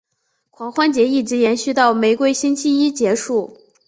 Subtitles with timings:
[0.49, 3.55] 狂欢节一直延续到玫瑰星期一结束。